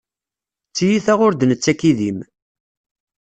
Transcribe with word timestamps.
D 0.69 0.73
tiyita 0.75 1.13
ur 1.25 1.33
d-nettak 1.35 1.81
idim. 1.91 2.19